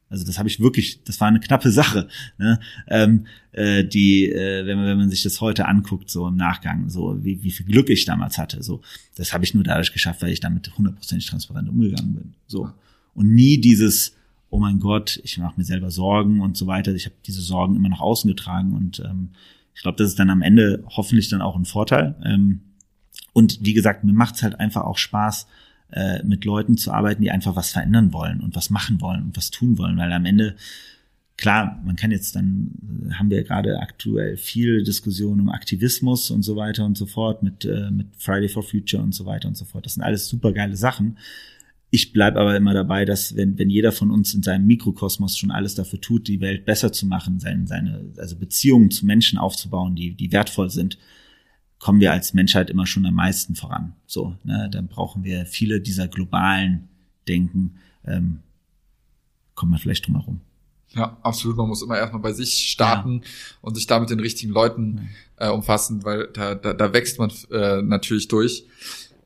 [0.09, 2.61] also das habe ich wirklich, das war eine knappe Sache, ne?
[2.88, 6.88] ähm, äh, die, äh, wenn man wenn man sich das heute anguckt, so im Nachgang,
[6.88, 8.83] so wie, wie viel Glück ich damals hatte, so
[9.16, 12.71] das habe ich nur dadurch geschafft, weil ich damit hundertprozentig transparent umgegangen bin, so
[13.14, 14.14] und nie dieses,
[14.51, 16.95] oh mein Gott, ich mache mir selber Sorgen und so weiter.
[16.95, 19.31] Ich habe diese Sorgen immer nach außen getragen und ähm,
[19.75, 22.14] ich glaube, das ist dann am Ende hoffentlich dann auch ein Vorteil.
[22.25, 22.61] Ähm,
[23.33, 25.47] und wie gesagt, mir macht's halt einfach auch Spaß,
[25.92, 29.37] äh, mit Leuten zu arbeiten, die einfach was verändern wollen und was machen wollen und
[29.37, 30.57] was tun wollen, weil am Ende
[31.37, 32.70] klar, man kann jetzt dann,
[33.12, 37.64] haben wir gerade aktuell viel Diskussion um Aktivismus und so weiter und so fort mit,
[37.64, 39.85] äh, mit Friday for Future und so weiter und so fort.
[39.85, 41.18] Das sind alles super geile Sachen.
[41.90, 45.51] Ich bleib aber immer dabei, dass wenn, wenn jeder von uns in seinem Mikrokosmos schon
[45.51, 49.94] alles dafür tut, die Welt besser zu machen, seine, seine also Beziehungen zu Menschen aufzubauen,
[49.94, 50.99] die, die wertvoll sind,
[51.79, 53.95] kommen wir als Menschheit immer schon am meisten voran.
[54.07, 56.89] So, ne, dann brauchen wir viele dieser globalen
[57.29, 58.41] Denken, ähm,
[59.55, 60.41] kommen wir vielleicht drum herum.
[60.95, 61.57] Ja, absolut.
[61.57, 63.29] Man muss immer erstmal bei sich starten ja.
[63.61, 67.31] und sich da mit den richtigen Leuten äh, umfassen, weil da, da, da wächst man
[67.51, 68.65] äh, natürlich durch.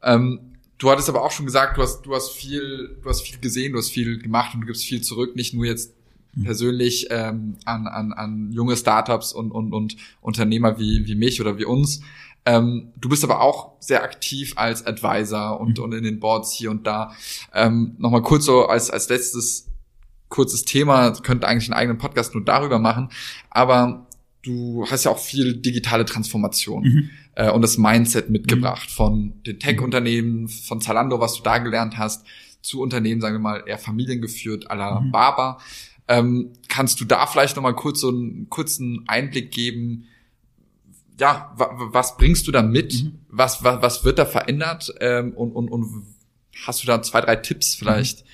[0.02, 0.40] Ähm,
[0.78, 3.72] du hattest aber auch schon gesagt, du hast, du hast viel, du hast viel gesehen,
[3.72, 5.94] du hast viel gemacht und du gibst viel zurück, nicht nur jetzt
[6.34, 6.44] mhm.
[6.44, 11.58] persönlich ähm, an, an, an junge Startups und, und, und Unternehmer wie, wie mich oder
[11.58, 12.00] wie uns,
[12.46, 15.84] ähm, du bist aber auch sehr aktiv als Advisor und, mhm.
[15.84, 17.12] und in den Boards hier und da.
[17.54, 19.66] Ähm, Nochmal kurz so als, als letztes
[20.28, 23.10] kurzes Thema, könnte eigentlich einen eigenen Podcast nur darüber machen,
[23.50, 24.06] aber
[24.42, 27.10] du hast ja auch viel digitale Transformation mhm.
[27.34, 28.94] äh, und das Mindset mitgebracht mhm.
[28.94, 32.24] von den Tech-Unternehmen, von Zalando, was du da gelernt hast,
[32.62, 35.10] zu Unternehmen, sagen wir mal, eher familiengeführt, à la mhm.
[35.10, 35.58] Baba.
[36.08, 40.06] Ähm, kannst du da vielleicht nochmal kurz so einen kurzen Einblick geben,
[41.20, 43.04] ja, was bringst du da mit?
[43.04, 43.12] Mhm.
[43.28, 44.92] Was, was, was wird da verändert?
[45.00, 46.06] Ähm, und, und, und
[46.66, 48.20] hast du da zwei, drei Tipps vielleicht?
[48.20, 48.26] Mhm.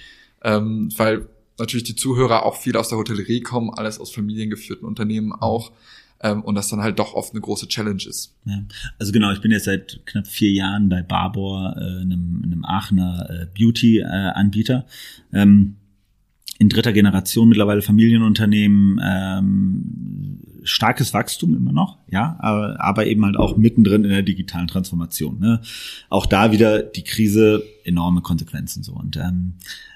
[0.43, 5.33] Ähm, weil natürlich die Zuhörer auch viel aus der Hotellerie kommen, alles aus familiengeführten Unternehmen
[5.33, 5.73] auch.
[6.21, 8.35] Ähm, und das dann halt doch oft eine große Challenge ist.
[8.47, 8.63] Ja.
[8.99, 13.29] Also genau, ich bin jetzt seit knapp vier Jahren bei Barbour, äh, einem, einem Aachener
[13.29, 14.87] äh, Beauty-Anbieter.
[15.33, 15.77] Äh, ähm,
[16.59, 23.57] in dritter Generation mittlerweile Familienunternehmen, ähm, starkes Wachstum immer noch, ja, aber, eben halt auch
[23.57, 25.39] mittendrin in der digitalen Transformation.
[25.39, 25.61] Ne?
[26.09, 29.55] Auch da wieder die Krise enorme Konsequenzen so und ähm,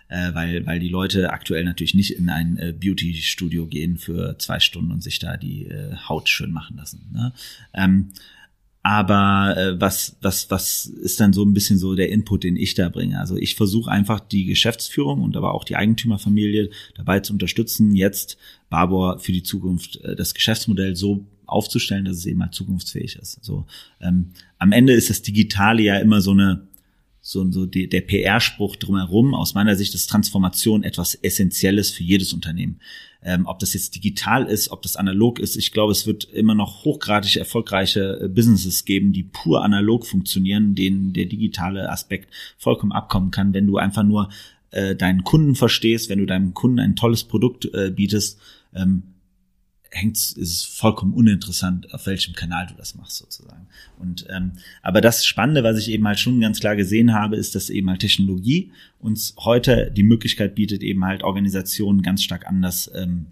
[0.08, 4.60] äh, weil weil die Leute aktuell natürlich nicht in ein äh, Beauty-Studio gehen für zwei
[4.60, 7.10] Stunden und sich da die äh, Haut schön machen lassen.
[7.12, 7.32] Ne?
[7.74, 8.10] Ähm,
[8.82, 12.74] aber äh, was, was, was ist dann so ein bisschen so der Input, den ich
[12.74, 13.20] da bringe?
[13.20, 18.38] Also ich versuche einfach die Geschäftsführung und aber auch die Eigentümerfamilie dabei zu unterstützen, jetzt
[18.70, 23.44] Barbour für die Zukunft äh, das Geschäftsmodell so aufzustellen, dass es eben halt zukunftsfähig ist.
[23.44, 23.66] So
[24.00, 26.66] ähm, am Ende ist das Digitale ja immer so eine
[27.22, 29.34] so, so die, der PR-Spruch drumherum.
[29.34, 32.80] Aus meiner Sicht ist Transformation etwas Essentielles für jedes Unternehmen.
[33.22, 35.56] Ähm, ob das jetzt digital ist, ob das analog ist.
[35.56, 40.74] Ich glaube, es wird immer noch hochgradig erfolgreiche äh, Businesses geben, die pur analog funktionieren,
[40.74, 44.30] denen der digitale Aspekt vollkommen abkommen kann, wenn du einfach nur
[44.70, 48.38] äh, deinen Kunden verstehst, wenn du deinem Kunden ein tolles Produkt äh, bietest.
[48.74, 49.02] Ähm,
[49.90, 53.66] hängt ist vollkommen uninteressant, auf welchem Kanal du das machst sozusagen.
[53.98, 57.54] Und ähm, aber das Spannende, was ich eben halt schon ganz klar gesehen habe, ist,
[57.54, 62.90] dass eben halt Technologie uns heute die Möglichkeit bietet, eben halt Organisationen ganz stark anders
[62.94, 63.26] ähm,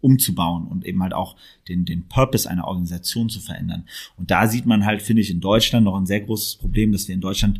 [0.00, 1.36] umzubauen und eben halt auch
[1.68, 3.84] den, den Purpose einer Organisation zu verändern.
[4.16, 7.08] Und da sieht man halt, finde ich, in Deutschland noch ein sehr großes Problem, dass
[7.08, 7.58] wir in Deutschland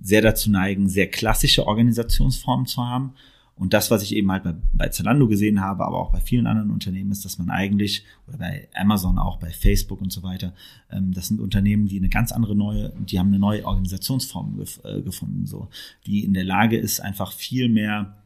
[0.00, 3.12] sehr dazu neigen, sehr klassische Organisationsformen zu haben
[3.62, 6.48] und das, was ich eben halt bei, bei Zalando gesehen habe, aber auch bei vielen
[6.48, 10.52] anderen Unternehmen, ist, dass man eigentlich, oder bei Amazon auch, bei Facebook und so weiter,
[10.90, 14.80] ähm, das sind Unternehmen, die eine ganz andere neue, die haben eine neue Organisationsform gef
[14.82, 15.68] äh, gefunden, so,
[16.06, 18.16] die in der Lage ist, einfach viel mehr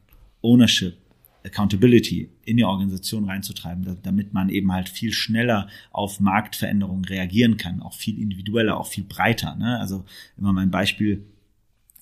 [0.41, 0.97] Ownership,
[1.45, 7.83] Accountability in die Organisation reinzutreiben, damit man eben halt viel schneller auf Marktveränderungen reagieren kann,
[7.83, 9.55] auch viel individueller, auch viel breiter.
[9.55, 9.79] Ne?
[9.79, 10.03] Also
[10.35, 11.23] immer mein Beispiel,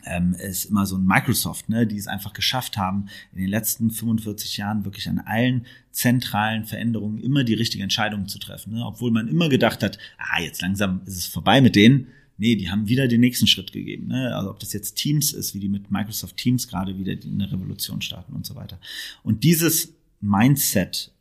[0.05, 3.91] ähm, ist immer so ein Microsoft, ne, die es einfach geschafft haben, in den letzten
[3.91, 8.73] 45 Jahren wirklich an allen zentralen Veränderungen immer die richtige Entscheidung zu treffen.
[8.73, 8.85] Ne?
[8.85, 12.07] Obwohl man immer gedacht hat, ah, jetzt langsam ist es vorbei mit denen.
[12.37, 14.07] Nee, die haben wieder den nächsten Schritt gegeben.
[14.07, 14.35] Ne?
[14.35, 18.01] Also ob das jetzt Teams ist, wie die mit Microsoft Teams gerade wieder eine Revolution
[18.01, 18.79] starten und so weiter.
[19.23, 21.11] Und dieses Mindset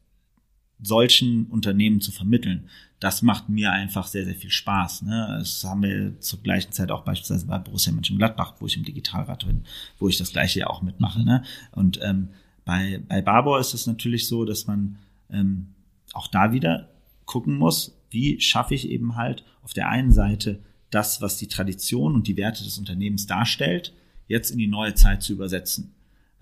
[0.85, 2.69] solchen Unternehmen zu vermitteln,
[3.01, 5.03] das macht mir einfach sehr, sehr viel Spaß.
[5.03, 5.37] Ne?
[5.39, 9.47] Das haben wir zur gleichen Zeit auch beispielsweise bei Borussia Mönchengladbach, wo ich im Digitalrat
[9.47, 9.65] bin,
[9.99, 11.23] wo ich das gleiche ja auch mitmache.
[11.23, 11.43] Ne?
[11.73, 12.29] Und ähm,
[12.65, 14.97] bei, bei Barbour ist es natürlich so, dass man
[15.31, 15.75] ähm,
[16.13, 16.89] auch da wieder
[17.27, 22.15] gucken muss, wie schaffe ich eben halt auf der einen Seite das, was die Tradition
[22.15, 23.93] und die Werte des Unternehmens darstellt,
[24.29, 25.94] jetzt in die neue Zeit zu übersetzen.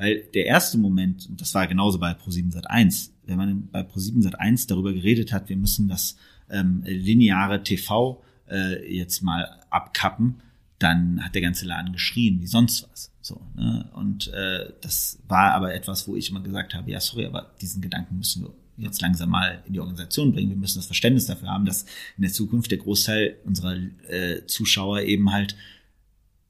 [0.03, 4.21] Weil der erste Moment, und das war genauso bei Pro7 Sat1, wenn man bei Pro7
[4.21, 6.17] Sat1 darüber geredet hat, wir müssen das
[6.51, 10.43] ähm, lineare TV äh, jetzt mal abkappen,
[10.81, 13.13] dann hat der ganze Laden geschrien wie sonst was.
[13.21, 13.89] So, ne?
[13.95, 17.81] Und äh, das war aber etwas, wo ich immer gesagt habe, ja, sorry, aber diesen
[17.81, 18.53] Gedanken müssen wir
[18.85, 20.51] jetzt langsam mal in die Organisation bringen.
[20.51, 21.85] Wir müssen das Verständnis dafür haben, dass
[22.17, 23.77] in der Zukunft der Großteil unserer
[24.09, 25.55] äh, Zuschauer eben halt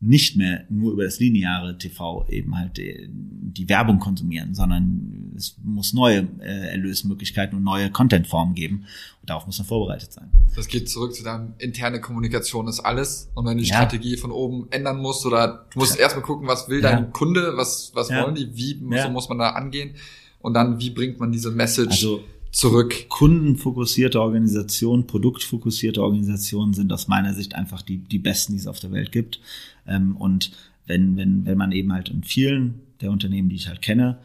[0.04, 5.32] nicht mehr nur über das lineare TV eben halt die, äh, die Werbung konsumieren, sondern
[5.36, 8.84] es muss neue äh, Erlösmöglichkeiten und neue Contentformen geben.
[9.20, 10.30] Und darauf muss man vorbereitet sein.
[10.56, 13.30] Das geht zurück zu deinem interne Kommunikation ist alles.
[13.34, 13.76] Und wenn du die ja.
[13.76, 16.02] Strategie von oben ändern musst oder du musst ja.
[16.02, 17.10] erstmal gucken, was will dein ja.
[17.12, 19.94] Kunde, was, was wollen die, wie so muss man da angehen
[20.40, 23.08] und dann wie bringt man diese Message also, zurück.
[23.08, 28.78] Kundenfokussierte Organisationen, produktfokussierte Organisationen sind aus meiner Sicht einfach die, die besten, die es auf
[28.78, 29.40] der Welt gibt.
[29.86, 30.52] Ähm, und
[30.86, 34.18] wenn, wenn, wenn man eben halt in vielen der Unternehmen, die ich halt kenne,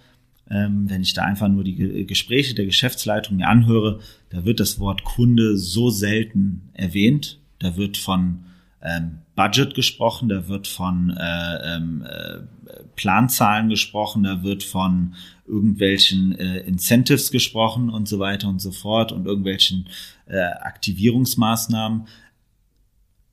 [0.50, 4.80] ähm, wenn ich da einfach nur die Gespräche der Geschäftsleitung mir anhöre, da wird das
[4.80, 7.40] Wort Kunde so selten erwähnt.
[7.60, 8.40] Da wird von
[8.88, 12.40] ähm, Budget gesprochen, da wird von äh, ähm, äh,
[12.96, 19.12] Planzahlen gesprochen, da wird von irgendwelchen äh, Incentives gesprochen und so weiter und so fort
[19.12, 19.88] und irgendwelchen
[20.26, 22.08] äh, Aktivierungsmaßnahmen.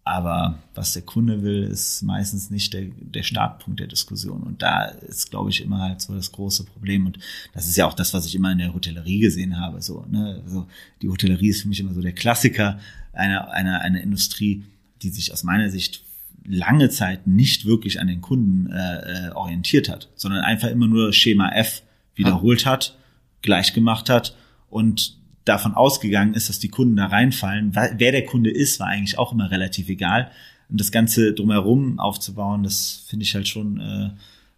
[0.06, 4.42] Aber was der Kunde will, ist meistens nicht der, der Startpunkt der Diskussion.
[4.42, 7.06] Und da ist, glaube ich, immer halt so das große Problem.
[7.06, 7.18] Und
[7.54, 9.80] das ist ja auch das, was ich immer in der Hotellerie gesehen habe.
[9.80, 10.42] So, ne?
[10.44, 10.66] also
[11.00, 12.78] die Hotellerie ist für mich immer so der Klassiker
[13.14, 14.64] einer, einer, einer Industrie,
[15.04, 16.02] die sich aus meiner Sicht
[16.46, 21.12] lange Zeit nicht wirklich an den Kunden äh, äh orientiert hat, sondern einfach immer nur
[21.12, 21.82] Schema F
[22.14, 22.98] wiederholt hat,
[23.42, 24.36] gleich gemacht hat
[24.68, 27.74] und davon ausgegangen ist, dass die Kunden da reinfallen.
[27.74, 30.30] Wer der Kunde ist, war eigentlich auch immer relativ egal.
[30.70, 34.10] Und das Ganze drumherum aufzubauen, das finde ich halt schon, äh,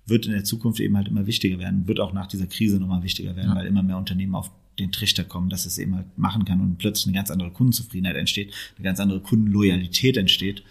[0.06, 3.02] wird in der Zukunft eben halt immer wichtiger werden, wird auch nach dieser Krise nochmal
[3.02, 3.56] wichtiger werden, ja.
[3.56, 6.78] weil immer mehr Unternehmen auf den Trichter kommen, dass es eben halt machen kann und
[6.78, 10.62] plötzlich eine ganz andere Kundenzufriedenheit entsteht, eine ganz andere Kundenloyalität entsteht.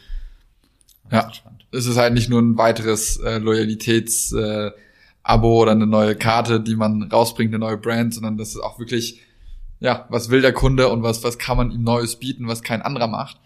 [1.12, 1.32] Ja,
[1.72, 4.72] es ist halt nicht nur ein weiteres äh, Loyalitäts äh,
[5.24, 8.80] Abo oder eine neue Karte, die man rausbringt, eine neue Brand, sondern das ist auch
[8.80, 9.22] wirklich,
[9.80, 12.82] ja, was will der Kunde und was, was kann man ihm Neues bieten, was kein
[12.82, 13.40] anderer macht.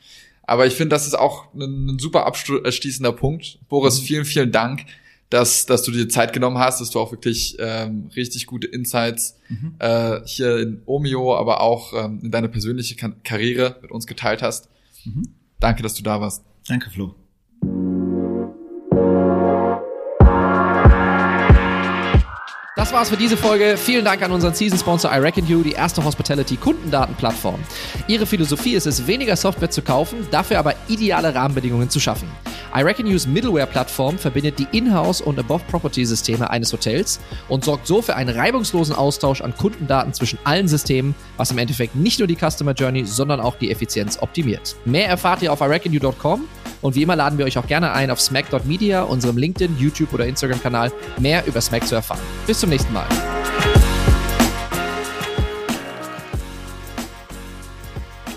[0.43, 3.59] Aber ich finde, das ist auch ein, ein super abschließender Punkt.
[3.69, 4.05] Boris, mhm.
[4.05, 4.85] vielen, vielen Dank
[5.29, 9.37] dass, dass du dir Zeit genommen hast, dass du auch wirklich ähm, richtig gute Insights
[9.47, 9.75] mhm.
[9.79, 14.69] äh, hier in Omio, aber auch ähm, in deine persönliche Karriere mit uns geteilt hast.
[15.05, 15.29] Mhm.
[15.59, 16.43] Danke, dass du da warst.
[16.67, 17.15] Danke, Flo.
[22.75, 23.75] Das war's für diese Folge.
[23.77, 27.59] Vielen Dank an unseren Season-Sponsor I Reckon You, die erste Hospitality-Kundendatenplattform.
[28.07, 32.29] Ihre Philosophie ist es, weniger Software zu kaufen, dafür aber ideale Rahmenbedingungen zu schaffen.
[32.75, 38.15] I Reckon You's Middleware-Plattform verbindet die Inhouse- und Above-Property-Systeme eines Hotels und sorgt so für
[38.15, 42.73] einen reibungslosen Austausch an Kundendaten zwischen allen Systemen, was im Endeffekt nicht nur die Customer
[42.73, 44.75] Journey, sondern auch die Effizienz optimiert.
[44.85, 46.41] Mehr erfahrt ihr auf iReckonYou.com
[46.81, 50.25] und wie immer laden wir euch auch gerne ein, auf smack.media, unserem LinkedIn, YouTube oder
[50.25, 52.21] Instagram-Kanal, mehr über Smack zu erfahren.
[52.45, 53.07] Bis zum nächsten Mal.